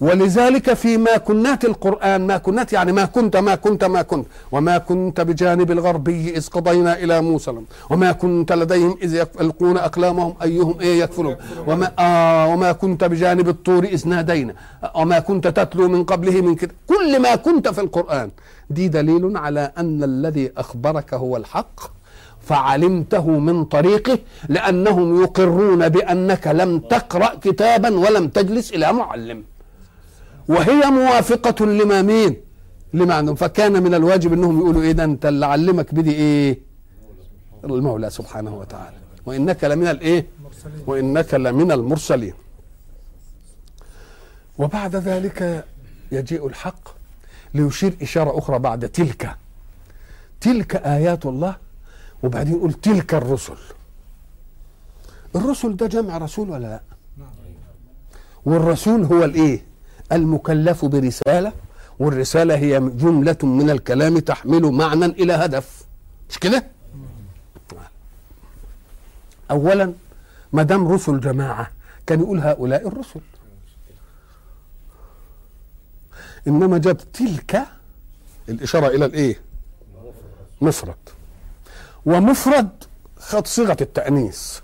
[0.01, 4.27] ولذلك في ما كنات القرآن ما كنات يعني ما كنت ما كنت ما كنت.
[4.53, 7.55] وما كنت بجانب الغربي إذ قضينا إلى موسى.
[7.91, 11.37] وما كنت لديهم إذ يلقون أقلامهم أيهم إيه يكفلون.
[11.67, 14.55] وما, آه وما كنت بجانب الطور إذ نادينا.
[14.95, 18.31] وما كنت تتلو من قبله من كده كل ما كنت في القرآن.
[18.71, 21.81] دي دليل على أن الذي أخبرك هو الحق
[22.41, 29.43] فعلمته من طريقه لأنهم يقرون بأنك لم تقرأ كتابا ولم تجلس إلى معلم.
[30.49, 32.37] وهي موافقة لما مين؟
[32.95, 33.35] لما عندهم.
[33.35, 36.59] فكان من الواجب إنهم يقولوا إيه ده أنت اللي علمك بدي إيه؟
[37.65, 38.97] المولى سبحانه وتعالى.
[39.27, 40.27] وإنك لمن الايه
[40.87, 42.35] وإنك لمن المرسلين.
[44.59, 45.65] وبعد ذلك
[46.13, 46.89] يجيء الحق
[47.55, 49.37] ليشير إشارة أخرى بعد تلك.
[50.41, 51.57] تلك آيات الله
[52.23, 53.57] وبعدين يقول تلك الرسل.
[55.37, 56.81] الرسل ده جمع رسول ولا لا؟
[58.45, 59.63] والرسول هو الإيه؟
[60.13, 61.53] المكلف برسالة
[61.99, 65.85] والرسالة هي جملة من الكلام تحمل معنى إلى هدف.
[66.31, 66.67] مش كده؟
[69.51, 69.93] اولا
[70.53, 71.71] ما دام رسل جماعة
[72.07, 73.21] كان يقول هؤلاء الرسل.
[76.49, 77.63] إنما جاب تلك
[78.49, 79.41] الإشارة إلى الإيه؟
[80.61, 80.97] مفرد.
[82.07, 82.69] ومفرد
[83.19, 84.59] خد صيغة التأنيث.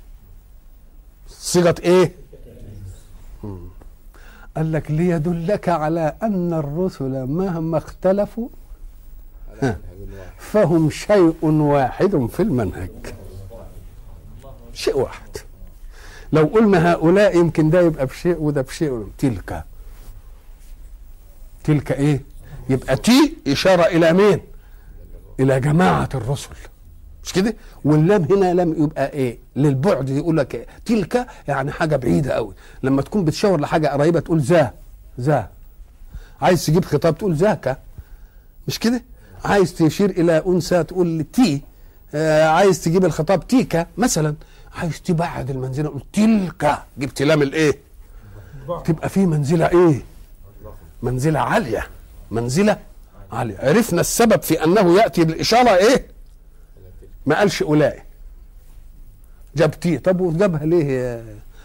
[1.28, 2.14] صيغة إيه؟
[4.56, 8.48] قال لك ليدلك على أن الرسل مهما اختلفوا
[10.38, 12.90] فهم شيء واحد في المنهج.
[14.74, 15.28] شيء واحد.
[16.32, 19.06] لو قلنا هؤلاء يمكن ده يبقى بشيء وده بشيء.
[19.18, 19.64] تلك.
[21.64, 22.20] تلك إيه؟
[22.68, 24.40] يبقى تي إشارة إلى مين؟
[25.40, 26.54] إلى جماعة الرسل.
[27.24, 27.54] مش كده؟
[27.84, 32.54] واللام هنا لم يبقى إيه؟ للبعد يقول لك إيه؟ تلك يعني حاجة بعيدة قوي.
[32.82, 34.72] لما تكون بتشاور لحاجة قريبة تقول ذا
[35.20, 35.48] ذا.
[36.42, 37.78] عايز تجيب خطاب تقول ذاك.
[38.68, 39.02] مش كده؟
[39.44, 41.60] عايز تشير إلى أنثى تقول تي.
[42.14, 44.34] آه عايز تجيب الخطاب تيكا مثلا.
[44.74, 46.78] عايز تبعد المنزلة تقول تلك.
[46.98, 47.78] جبت لام الإيه؟
[48.84, 50.02] تبقى في منزلة إيه؟
[51.02, 51.86] منزلة عالية.
[52.30, 52.76] منزلة
[53.32, 53.58] عالية.
[53.58, 56.06] عرفنا السبب في أنه يأتي بالإشارة إيه؟
[57.26, 58.02] ما قالش اولئك
[59.56, 61.24] جاب تي طب وجابها ليه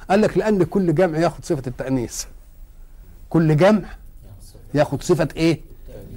[0.10, 2.24] قال لك لأن كل جمع ياخد صفة التأنيث.
[3.30, 3.90] كل جمع
[4.74, 5.60] ياخد صفة إيه؟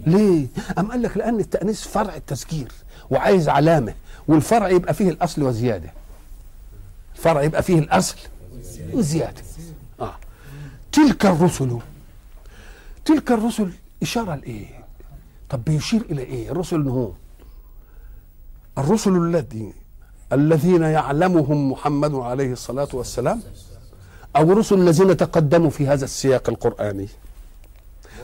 [0.07, 0.46] ليه؟
[0.79, 2.72] أم قال لك لأن التأنيث فرع التذكير
[3.11, 3.94] وعايز علامة
[4.29, 5.90] والفرع يبقى فيه الأصل وزيادة.
[7.16, 8.16] الفرع يبقى فيه الأصل
[8.92, 9.42] وزيادة.
[10.00, 10.14] آه.
[10.92, 11.79] تلك الرسل
[13.05, 13.70] تلك الرسل
[14.03, 14.66] إشارة لإيه؟
[15.50, 17.11] طب بيشير إلى إيه؟ الرسل هو
[18.80, 19.72] الرسل الذي
[20.32, 23.42] الذين يعلمهم محمد عليه الصلاة والسلام
[24.36, 27.08] أو الرسل الذين تقدموا في هذا السياق القرآني.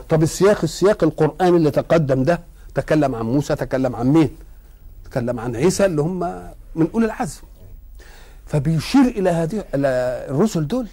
[0.09, 2.39] طب السياق السياق القرآني اللي تقدم ده
[2.75, 4.29] تكلم عن موسى تكلم عن مين؟
[5.05, 6.19] تكلم عن عيسى اللي هم
[6.75, 7.41] من أولي العزم.
[8.45, 9.87] فبيشير إلى هذه إلى
[10.29, 10.87] الرسل دول.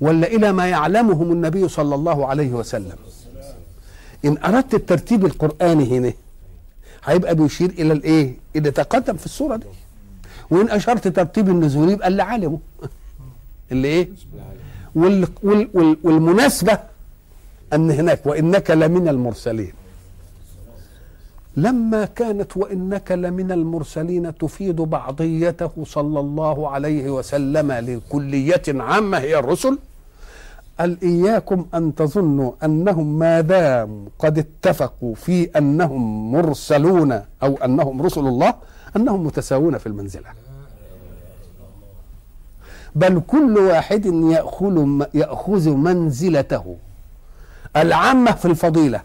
[0.00, 2.96] ولا إلى ما يعلمهم النبي صلى الله عليه وسلم.
[4.24, 6.12] إن أردت الترتيب القرآني هنا
[7.06, 9.66] هيبقى بيشير إلى الإيه؟ اللي تقدم في الصورة دي.
[10.50, 12.58] وإن أشرت ترتيب النزول يبقى اللي علمه
[13.72, 14.08] اللي إيه؟
[14.94, 16.78] وال وال وال والمناسبة
[17.72, 19.72] أن هناك وإنك لمن المرسلين.
[21.56, 29.78] لما كانت وإنك لمن المرسلين تفيد بعضيته صلى الله عليه وسلم لكلية عامة هي الرسل
[30.80, 37.12] قال إياكم أن تظنوا أنهم ما دام قد اتفقوا في أنهم مرسلون
[37.42, 38.54] أو أنهم رسل الله
[38.96, 40.28] أنهم متساوون في المنزلة؟
[42.94, 46.76] بل كل واحد يأخذ يأخذ منزلته
[47.76, 49.02] العامة في الفضيلة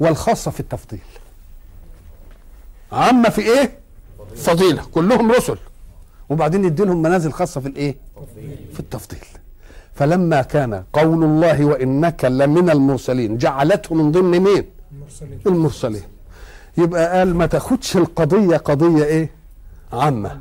[0.00, 1.00] والخاصة في التفضيل.
[2.92, 3.78] عامة في إيه؟
[4.36, 4.82] فضيلة.
[4.94, 5.58] كلهم رسل.
[6.28, 7.96] وبعدين يدي لهم منازل خاصة في الإيه؟
[8.72, 9.24] في التفضيل.
[9.94, 15.38] فلما كان قول الله وإنك لمن المرسلين جعلته من ضمن مين؟ المرسلين.
[15.46, 16.02] المرسلين.
[16.78, 19.30] يبقى قال ما تاخدش القضية قضية إيه؟
[19.92, 20.38] عامة.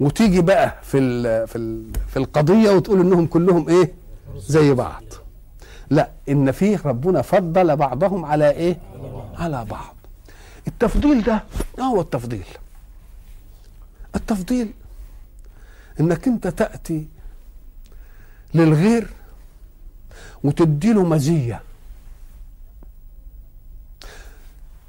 [0.00, 3.92] وتيجي بقى في ال في ال في القضية وتقول إنهم كلهم إيه؟
[4.46, 5.02] زي بعض.
[5.90, 8.78] لا إن فيه ربنا فضل بعضهم على إيه؟
[9.38, 9.94] على بعض.
[10.68, 11.42] التفضيل ده
[11.80, 12.44] هو التفضيل؟
[14.16, 14.70] التفضيل
[16.00, 17.06] إنك أنت تأتي
[18.54, 19.08] للغير
[20.44, 21.62] وتديله مزية.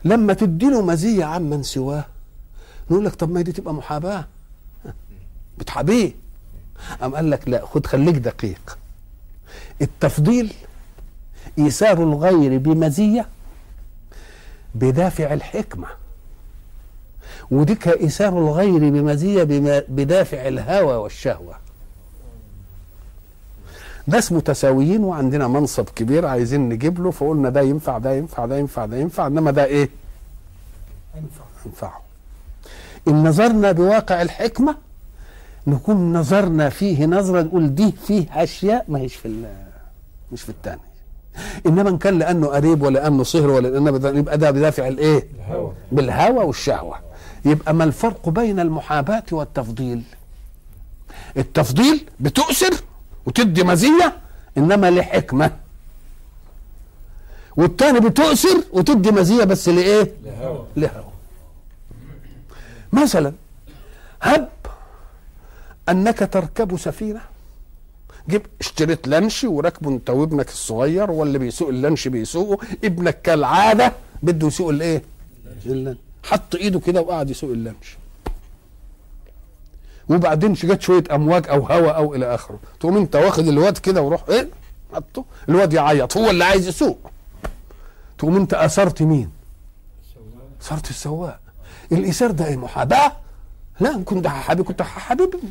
[0.06, 2.06] لما تديله مزية عمن سواه
[2.92, 4.26] نقول لك طب ما دي تبقى محاباة.
[5.60, 6.12] بتحابيه.
[7.04, 8.78] أم قال لك لا خد خليك دقيق.
[9.82, 10.54] التفضيل
[11.60, 13.28] إيثار الغير بمزية
[14.76, 15.88] بدافع الحكمة.
[17.52, 19.44] ودي كإيثار الغير بمزية
[19.90, 21.63] بدافع الهوى والشهوة.
[24.08, 28.86] ناس متساويين وعندنا منصب كبير عايزين نجيب له فقلنا ده ينفع ده ينفع ده ينفع
[28.86, 29.90] ده ينفع إنما ده إيه؟
[31.16, 32.02] ينفع ينفعه
[33.08, 34.76] إن نظرنا بواقع الحكمة
[35.68, 39.46] نكون نظرنا فيه نظرة نقول دي فيه أشياء ما هيش في
[40.32, 40.82] مش في الثاني
[41.66, 45.72] إنما إن كان لأنه قريب ولا لأنه صهر ولا لأنه يبقى ده بدافع الإيه؟ الهوى
[45.92, 46.96] بالهوى والشهوة.
[47.46, 50.02] يبقى ما الفرق بين المحاباة والتفضيل؟
[51.38, 52.74] التفضيل بتؤثر
[53.26, 54.18] وتدي مزية
[54.58, 55.52] إنما لحكمة
[57.58, 60.66] والتاني بتؤثر وتدي مزية بس لإيه؟ لهوى.
[60.76, 61.12] لهوى.
[62.94, 63.34] مثلا
[64.22, 64.50] هب
[65.90, 67.22] أنك تركب سفينة.
[68.30, 72.68] جيب اشتريت لانش وراكبه أنت وابنك الصغير واللي بيسوق اللانش بيسوقه.
[72.84, 75.02] ابنك كالعادة بده يسوق الإيه؟
[76.24, 77.98] حط إيده كده وقعد يسوق اللانش
[80.10, 82.60] وبعدين جت شوية أمواج أو هواء أو إلى آخره.
[82.80, 84.48] تقوم أنت واخد الواد كده وروح إيه
[84.94, 85.26] حطه.
[85.50, 86.18] الواد يعيط.
[86.18, 87.12] هو اللي عايز يسوق.
[88.18, 89.30] تقوم أنت أثرت مين؟
[90.62, 91.40] صرت السواق.
[91.92, 93.12] الإيثار ده إيه محاباة؟
[93.80, 95.50] لا كنت حبيبي كنت حبيبني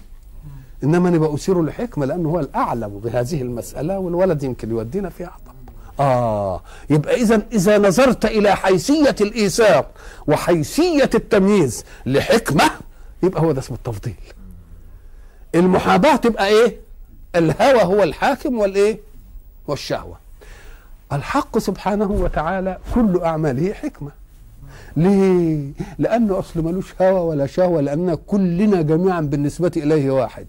[0.84, 5.52] إنما أنا بأثيره لحكمة لأنه هو الأعلم بهذه المسألة والولد يمكن يودينا في اعظم
[6.00, 6.60] آه.
[6.90, 9.86] يبقى اذا إذا نظرت إلى حيثية الإيثار
[10.26, 12.70] وحيثية التمييز لحكمة
[13.22, 14.14] يبقى هو ده اسمه التفضيل.
[15.54, 16.76] المحاباة تبقى إيه؟
[17.36, 18.98] الهوى هو الحاكم والإيه؟
[19.68, 20.16] والشهوة.
[21.12, 24.10] الحق سبحانه وتعالى كل أعماله حكمة.
[24.96, 30.46] ليه؟ لأنه أصل ملوش هوى ولا شهوة لأن كلنا جميعا بالنسبة إليه واحد.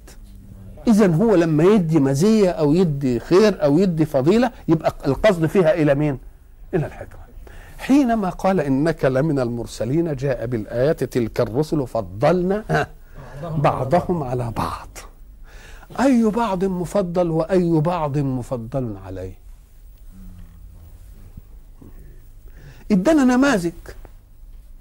[0.87, 5.95] إذا هو لما يدي مزية أو يدي خير أو يدي فضيلة يبقى القصد فيها إلى
[5.95, 6.17] مين؟
[6.73, 7.19] إلى الحكمة.
[7.77, 12.87] حينما قال إنك لمن المرسلين جاء بالآيات تلك الرسل فضلنا ها،
[13.49, 14.87] بعضهم على بعض.
[15.99, 19.33] أي بعض مفضل وأي بعض مفضل عليه.
[22.91, 23.73] إدانا نماذج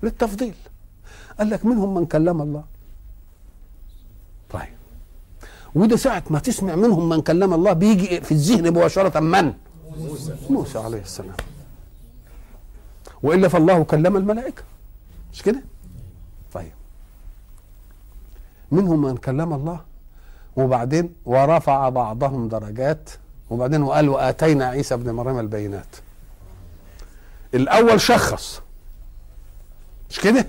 [0.02, 0.54] للتفضيل.
[1.38, 2.64] قال لك منهم من كلم الله.
[4.50, 4.74] طيب.
[5.74, 9.52] وده ساعة ما تسمع منهم من كلم الله بيجي في الذهن مباشرة من؟
[10.50, 11.36] موسى عليه السلام.
[13.22, 14.62] وإلا فالله كلم الملائكة.
[15.32, 15.62] مش كده؟
[16.52, 16.72] طيب
[18.72, 19.80] منهم من كلم الله
[20.56, 23.10] وبعدين ورفع بعضهم درجات
[23.50, 25.96] وبعدين وقال وآتينا عيسى ابن مريم البينات.
[27.54, 28.60] الأول شخص.
[30.10, 30.46] مش كده؟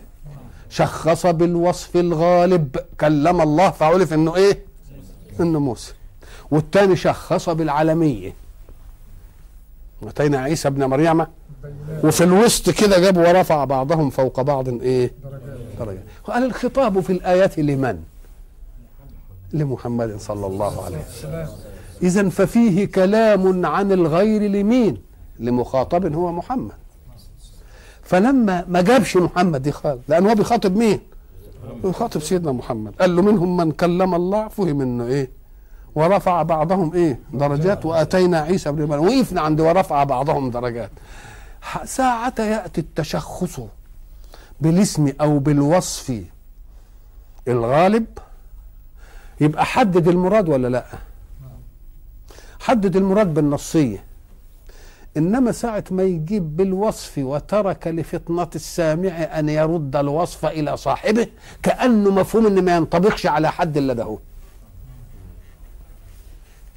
[0.69, 2.77] شخص بالوصف الغالب.
[2.99, 4.59] كلم الله فعرف إنه إيه؟
[5.39, 5.93] إنه موسى.
[6.51, 8.33] والتاني شخص بالعالمية.
[10.03, 11.25] اتينا عيسى ابن مريم.
[12.03, 15.11] وفي الوسط كده جاب ورفع بعضهم فوق بعض إيه؟
[15.79, 16.03] درجات.
[16.23, 18.03] قال الخطاب في الآيات لمن؟
[19.53, 21.47] لمحمد صلى الله عليه وسلم.
[22.03, 24.97] اذا ففيه كلام عن الغير لمين
[25.39, 26.71] لمخاطب هو محمد.
[28.03, 30.99] فلما ما جابش محمد دي خالص لأن هو بيخاطب مين؟
[31.83, 32.93] بيخاطب سيدنا محمد.
[33.01, 35.29] قال له منهم من كلم الله فهم إنه إيه؟
[35.95, 37.85] ورفع بعضهم إيه؟ درجات.
[37.85, 39.03] وأتينا عيسى ابن مريم.
[39.03, 40.91] وقفنا عند ورفع بعضهم درجات.
[41.85, 43.59] ساعة يأتي التشخص
[44.61, 46.21] بالاسم أو بالوصف
[47.47, 48.05] الغالب
[49.41, 50.85] يبقى حدد المراد ولا لا؟
[52.59, 54.03] حدد المراد بالنصية.
[55.17, 61.27] إنما ساعة ما يجيب بالوصف وترك لفطنة السامع أن يرد الوصف إلى صاحبه
[61.63, 64.17] كأنه مفهوم ان ما ينطبقش على حد إلا ده هو.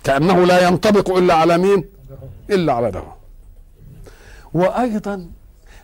[0.05, 1.85] كأنه لا ينطبق إلا على مين؟
[2.51, 3.03] إلا على ده.
[4.55, 5.27] وأيضا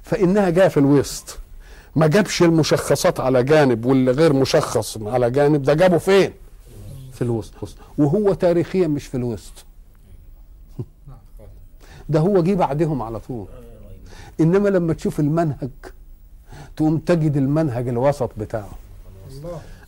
[0.03, 1.39] فإنها جاية في الوسط.
[1.97, 6.33] ما جابش المشخصات على جانب واللي غير مشخص على جانب ده جابه فين؟
[7.13, 7.55] في الوسط
[7.99, 9.65] وهو تاريخيا مش في الوسط.
[12.09, 13.47] ده هو جه بعدهم على طول.
[14.41, 15.71] إنما لما تشوف المنهج
[16.77, 18.71] تقوم تجد المنهج الوسط بتاعه.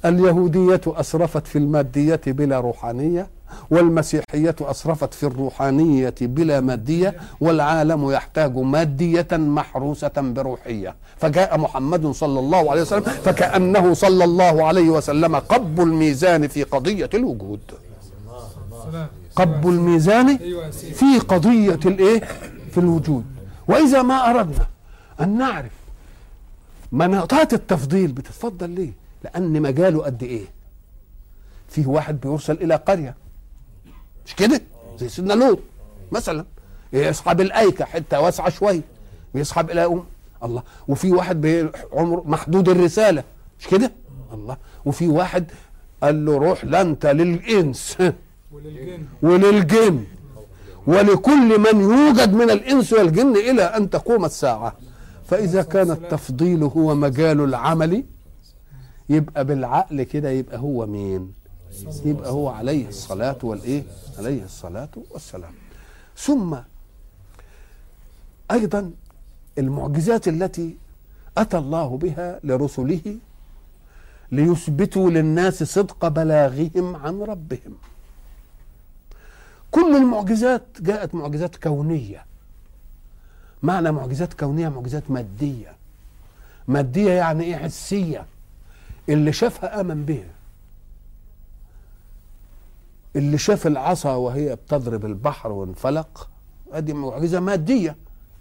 [0.04, 3.26] اليهودية أسرفت في المادية بلا روحانية
[3.70, 10.94] والمسيحية أسرفت في الروحانية بلا مادية والعالم يحتاج مادية محروسة بروحية.
[11.16, 17.10] فجاء محمد صلى الله عليه وسلم فكأنه صلى الله عليه وسلم قب الميزان في قضية
[17.14, 17.60] الوجود.
[19.36, 20.38] قب الميزان
[20.72, 22.20] في قضية الإيه؟
[22.70, 23.24] في الوجود.
[23.68, 24.66] وإذا ما أردنا
[25.20, 25.72] أن نعرف
[26.92, 30.44] مناطات التفضيل بتتفضل ليه؟ لأن مجاله قد إيه؟
[31.68, 33.14] فيه واحد بيرسل إلى قرية.
[34.26, 34.60] مش كده؟
[34.98, 35.58] زي سيدنا لوط
[36.12, 36.44] مثلا.
[36.92, 38.80] يصحب الأيكة حتة واسعة شوية.
[39.34, 40.04] يصحب إلى أم
[40.42, 40.62] الله.
[40.88, 43.24] وفي واحد عمر محدود الرسالة.
[43.60, 43.92] مش كده؟
[44.32, 44.56] الله.
[44.84, 45.44] وفي واحد
[46.02, 47.96] قال له روح لا انت للإنس.
[48.52, 49.04] وللجن.
[49.22, 50.04] وللجن
[50.86, 54.76] ولكل من يوجد من الإنس والجن إلى أن تقوم الساعة.
[55.30, 58.04] فإذا كان التفضيل هو مجال العمل
[59.08, 61.32] يبقى بالعقل كده يبقى هو مين؟
[62.04, 63.82] يبقى هو عليه الصلاة والإيه؟
[64.18, 65.52] عليه الصلاة والسلام.
[66.16, 66.56] ثم
[68.50, 68.90] أيضا
[69.58, 70.76] المعجزات التي
[71.38, 73.16] أتى الله بها لرسله
[74.32, 77.74] ليثبتوا للناس صدق بلاغهم عن ربهم.
[79.70, 82.24] كل المعجزات جاءت معجزات كونية.
[83.62, 85.72] معنى معجزات كونية معجزات مادية.
[86.68, 88.26] مادية يعني إيه؟ حسية.
[89.08, 90.30] اللي شافها آمن بها
[93.16, 96.28] اللي شاف العصا وهي بتضرب البحر وانفلق
[96.72, 97.96] أدي معجزة مادية.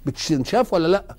[0.05, 1.15] بتشاف ولا لأ؟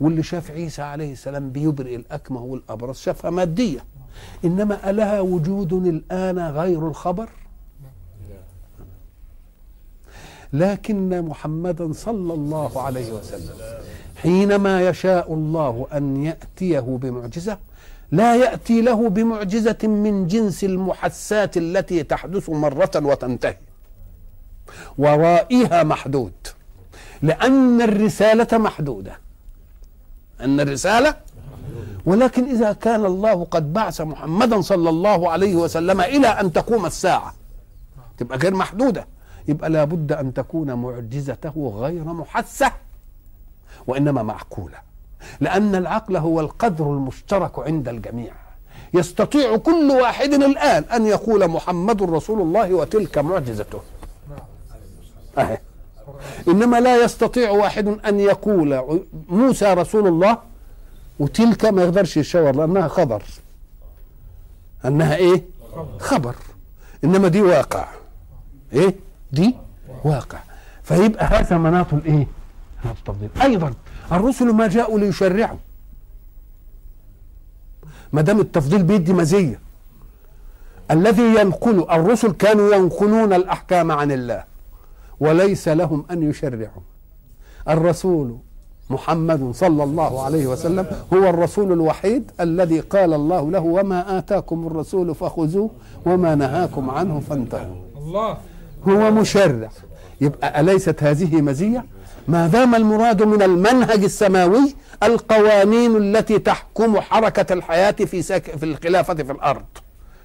[0.00, 3.84] واللي شاف عيسى عليه السلام بيبرئ الأكمه والأبرص شافها مادية.
[4.44, 7.28] إنما ألها وجود الآن غير الخبر؟
[10.52, 13.54] لكن محمدا صلى الله عليه وسلم
[14.16, 17.58] حينما يشاء الله أن يأتيه بمعجزة
[18.10, 23.56] لا يأتي له بمعجزة من جنس المحسات التي تحدث مرة وتنتهي.
[24.98, 26.32] ورائها محدود.
[27.22, 29.18] لأن الرسالة محدودة.
[30.40, 31.16] أن الرسالة
[32.06, 37.34] ولكن إذا كان الله قد بعث محمدا صلى الله عليه وسلم إلى أن تقوم الساعة
[38.18, 39.06] تبقى غير محدودة.
[39.48, 42.72] يبقى لابد أن تكون معجزته غير محسة
[43.86, 44.85] وإنما معقولة.
[45.40, 48.32] لأن العقل هو القدر المشترك عند الجميع.
[48.94, 53.80] يستطيع كل واحد الآن أن يقول محمد رسول الله وتلك معجزته.
[55.38, 55.58] أهي.
[56.48, 60.38] إنما لا يستطيع واحد أن يقول موسى رسول الله
[61.18, 63.22] وتلك ما يقدرش يشاور لأنها خبر.
[64.84, 65.42] أنها إيه؟
[65.98, 66.34] خبر.
[67.04, 67.88] إنما دي واقع.
[68.72, 68.94] إيه؟
[69.32, 69.54] دي
[70.04, 70.38] واقع.
[70.82, 72.26] فيبقى هذا مناط الإيه؟
[72.84, 73.30] التفضيل.
[73.42, 73.72] أيضا
[74.12, 75.58] الرسل ما جاءوا ليشرعوا.
[78.12, 79.60] ما دام التفضيل بيدي مزية.
[80.90, 84.44] الذي ينقل الرسل كانوا ينقلون الأحكام عن الله
[85.20, 86.82] وليس لهم أن يشرعوا.
[87.68, 88.36] الرسول
[88.90, 95.14] محمد صلى الله عليه وسلم هو الرسول الوحيد الذي قال الله له وما آتاكم الرسول
[95.14, 95.70] فخذوه
[96.06, 97.76] وما نهاكم عنه فانتهوا.
[97.96, 98.38] الله.
[98.88, 99.70] هو مشرع.
[100.20, 101.84] يبقى أليست هذه مزية؟
[102.28, 108.56] ما دام المراد من المنهج السماوي القوانين التي تحكم حركة الحياة في سك...
[108.56, 109.64] في الخلافة في الأرض.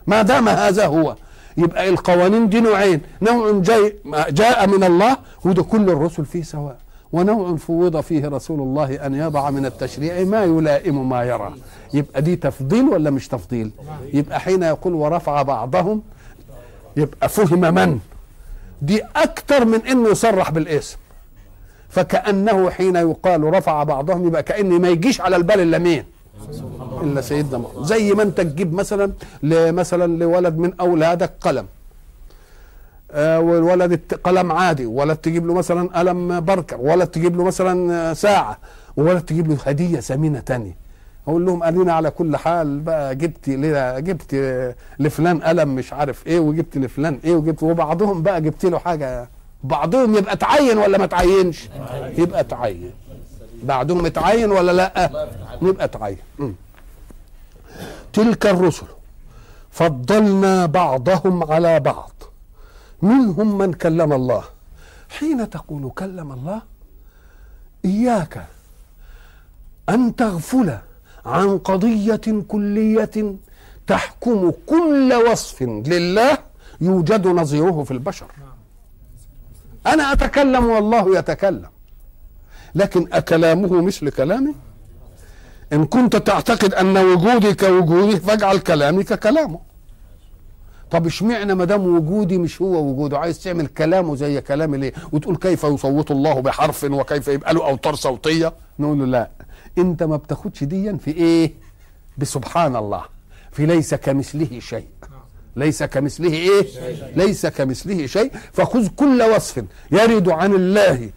[0.08, 1.16] ما دام هذا هو
[1.58, 3.02] يبقى القوانين دي نوعين.
[3.22, 3.96] نوع جاي
[4.30, 6.78] جاء من الله وده كل الرسل فيه سواء.
[7.12, 11.54] ونوع فوض فيه رسول الله أن يضع من التشريع ما يلائم ما يرى.
[11.94, 13.72] يبقى دي تفضيل ولا مش تفضيل؟
[14.14, 16.02] يبقى حين يقول ورفع بعضهم
[16.98, 18.00] يبقى فهم من؟
[18.82, 20.98] دي أكتر من إنه يصرح بالاسم.
[21.92, 26.04] فكأنه حين يقال رفع بعضهم يبقى كان ما يجيش على البال إلا مين؟
[27.04, 29.12] إلا سيدنا محمد زي ما أنت تجيب مثلا
[29.80, 31.66] مثلا لولد من أولادك قلم.
[33.12, 38.58] آه والولد قلم عادي ولد تجيب له مثلا قلم بركر ولد تجيب له مثلا ساعة
[38.98, 40.76] وولد تجيب له هدية ثمينة تانية.
[41.28, 43.50] أقول لهم ادينا على كل حال بقى جبت
[44.00, 44.36] جبت
[45.00, 49.30] لفلان قلم مش عارف إيه وجبت لفلان إيه وجبت وبعضهم بقى جبت له حاجة
[49.64, 51.70] بعضهم يبقى تعين ولا ما تعينش؟
[52.18, 52.94] يبقى تعين.
[53.64, 55.30] بعضهم اتعين ولا لأ؟
[55.62, 56.18] يبقى تعين.
[58.14, 58.86] تلك الرسل
[59.72, 62.12] فضلنا بعضهم على بعض.
[63.02, 64.44] منهم من كلم الله.
[65.10, 66.62] حين تقول كلم الله
[67.86, 68.46] إياك
[69.90, 70.78] أن تغفل
[71.26, 73.36] عن قضية كلية
[73.88, 76.38] تحكم كل وصف لله
[76.82, 78.26] يوجد نظيره في البشر.
[79.88, 81.70] أنا أتكلم والله يتكلم.
[82.76, 84.56] لكن اكلامه مثل كلامي؟
[85.74, 89.60] إن كنت تعتقد أن وجودي كوجوده فاجعل كلامي ككلامه.
[90.92, 95.36] طب اشمعنى ما دام وجودي مش هو وجوده؟ عايز تعمل كلامه زي كلامي ليه؟ وتقول
[95.36, 99.30] كيف يصوت الله بحرف وكيف يبقى له أوتار صوتية؟ نقول له لا.
[99.78, 101.54] أنت ما بتاخدش ديا في إيه؟
[102.18, 103.04] بسبحان الله.
[103.52, 104.88] في ليس كمثله شيء.
[105.56, 106.66] ليس كمثله إيه؟
[107.16, 108.32] ليس كمثله شيء.
[108.54, 111.10] فخذ كل وصف يرد عن الله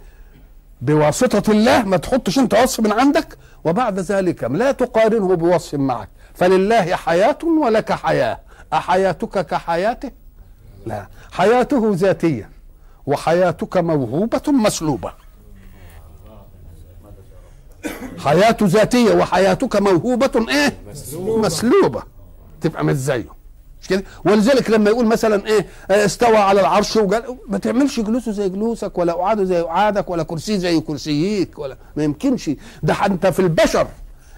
[0.81, 3.39] بواسطة الله ما تحطش أنت وصف من عندك.
[3.65, 6.09] وبعد ذلك لا تقارنه بوصف معك.
[6.35, 8.41] فلله حياة ولك حياة.
[8.73, 10.11] أحياتك كحياته؟
[10.87, 11.07] لا.
[11.33, 12.51] حياته ذاتية.
[13.07, 15.13] وحياتك موهوبة مسلوبة.
[18.19, 20.77] حياة ذاتية وحياتك موهوبة إيه؟
[21.27, 22.03] مسلوبة.
[22.61, 23.44] تبقى مش زيه
[23.85, 28.33] مش كده؟ ولذلك لما يقول مثلا إيه آه، استوى على العرش وجل ما تعملش جلوسه
[28.33, 32.51] زي جلوسك ولا قعاده زي قعادك ولا كرسي زي كرسيك ولا ما يمكنش.
[32.83, 33.87] ده أنت في البشر.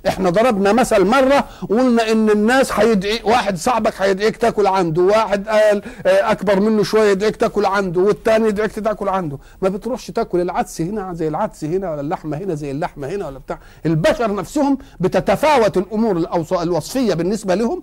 [0.09, 5.82] إحنا ضربنا مثل مرة وقلنا إن الناس هيدعي واحد صاحبك هيدعيك تاكل عنده واحد قال
[6.07, 9.38] آه، أكبر منه شوية يدعيك تاكل عنده والتاني يدعيك تاكل عنده.
[9.62, 13.38] ما بتروحش تاكل العدس هنا زي العدس هنا ولا اللحمة هنا زي اللحمة هنا ولا
[13.38, 13.59] بتاع.
[13.86, 16.26] البشر نفسهم بتتفاوت الأمور
[16.62, 17.82] الوصفية بالنسبة لهم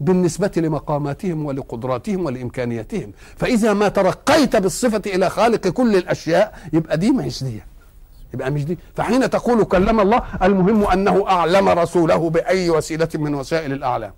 [0.00, 3.12] بالنسبة لمقاماتهم ولقدراتهم ولإمكانياتهم.
[3.36, 7.62] فإذا ما ترقيت بالصفة إلى خالق كل الأشياء يبقى دي مش دي
[8.34, 13.72] يبقى مش دي فحين تقول كلم الله المهم أنه أعلم رسوله بأي وسيلة من وسائل
[13.72, 14.12] الأعلام.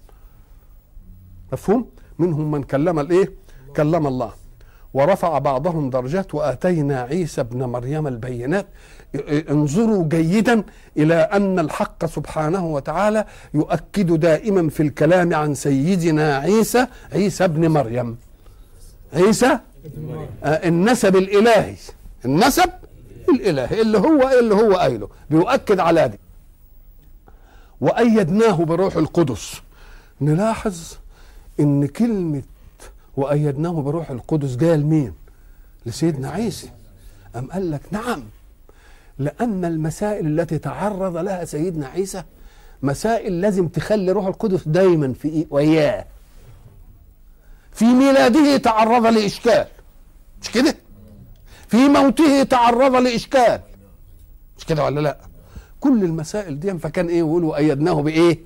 [1.53, 3.33] مفهوم؟ منهم من كلم الإيه؟
[3.77, 4.33] كلم الله.
[4.95, 8.67] ورفع بعضهم درجات وآتينا عيسى ابن مريم البينات.
[9.51, 10.63] انظروا جيدا
[10.97, 18.17] إلى أن الحق سبحانه وتعالى يؤكد دائما في الكلام عن سيدنا عيسى عيسى ابن مريم.
[19.13, 19.59] عيسى؟
[20.45, 21.75] النسب الإلهي.
[22.25, 22.71] النسب
[23.29, 23.81] الإلهي.
[23.83, 25.09] اللي هو اللي هو قايله.
[25.31, 26.19] بيؤكد على دي.
[27.81, 29.61] وأيدناه بروح القدس.
[30.21, 30.95] نلاحظ
[31.61, 32.43] إن كلمة
[33.17, 35.13] وأيدناه بروح القدس جاية لمين؟
[35.87, 36.69] لسيدنا عيسى.
[37.37, 38.23] أم قال لك نعم.
[39.19, 42.23] لأن المسائل التي تعرض لها سيدنا عيسى
[42.83, 46.05] مسائل لازم تخلي روح القدس دايما في؟ وياه
[47.73, 49.67] في ميلاده تعرض لإشكال.
[50.43, 50.75] مش كده؟
[51.69, 53.61] في موته تعرض لإشكال.
[54.59, 55.19] مش كده ولا لا؟
[55.81, 58.39] كل المسائل دي فكان إيه؟ يقولوا أيدناه بإيه؟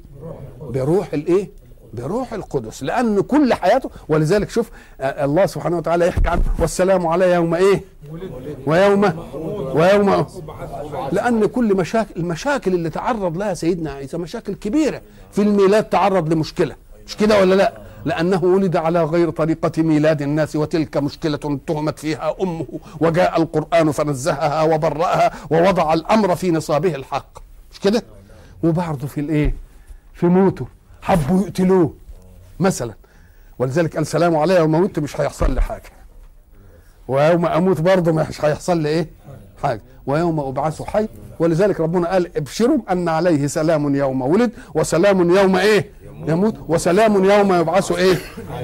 [0.61, 1.51] بروح الإيه؟
[1.93, 4.71] بروح القدس لأن كل حياته ولذلك شوف
[5.01, 7.85] آه، الله سبحانه وتعالى يحكي عنه والسلام على يوم إيه؟
[8.67, 9.05] ويوم
[9.75, 10.27] ويوم
[11.13, 15.01] لأن كل مشاكل المشاكل اللي تعرض لها سيدنا عيسى مشاكل كبيرة
[15.33, 16.75] في الميلاد تعرض لمشكلة
[17.07, 17.73] مش كده ولا لا؟
[18.05, 22.67] لأنه ولد على غير طريقة ميلاد الناس وتلك مشكلة تهمت فيها أمه
[23.01, 27.39] وجاء القرآن فنزهها وبرأها ووضع الأمر في نصابه الحق
[27.73, 28.03] مش كده؟
[28.63, 29.55] وبعضه في الإيه؟
[30.15, 30.67] في موته.
[31.03, 31.95] حبوا يقتلوه
[32.61, 32.95] مثلا.
[33.59, 35.83] ولذلك قال سلام علي يوم موت مش هيحصل لي حاجة.
[37.09, 39.09] ويوم أموت برضه مش هيحصل لي إيه؟
[39.63, 39.83] حاجة.
[40.07, 41.09] ويوم ابعث حي.
[41.39, 45.91] ولذلك ربنا قال ابشروا أن عليه سلام يوم ولد وسلام يوم إيه؟
[46.27, 46.55] يموت.
[46.69, 48.17] وسلام يوم يبعث إيه؟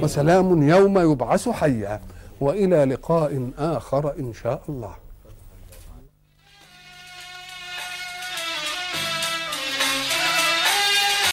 [0.02, 2.00] وسلام يوم يبعث حيا.
[2.40, 4.94] وإلى لقاء آخر إن شاء الله.